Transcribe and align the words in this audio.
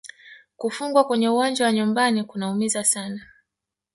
Kufungwa 0.57 1.03
kwenye 1.03 1.29
uwanja 1.29 1.65
wa 1.65 1.71
nyumbani 1.71 2.23
kunaumiza 2.23 2.83
sana 2.83 3.21